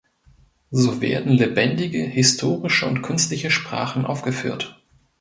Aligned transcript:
So 0.71 0.99
werden 0.99 1.33
lebendige, 1.33 1.99
historische 1.99 2.87
und 2.87 3.03
künstliche 3.03 3.51
Sprachen 3.51 4.03
aufgeführt. 4.03 4.81